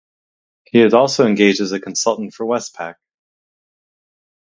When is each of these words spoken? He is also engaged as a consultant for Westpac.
He 0.65 0.81
is 0.81 0.95
also 0.95 1.27
engaged 1.27 1.61
as 1.61 1.73
a 1.73 1.79
consultant 1.79 2.33
for 2.33 2.43
Westpac. 2.43 2.95